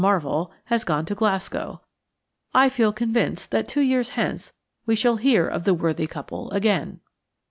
[0.01, 1.81] Marvell–has gone to Glasgow.
[2.55, 4.51] I feel convinced that two years hence
[4.87, 7.01] we shall hear of the worthy couple again.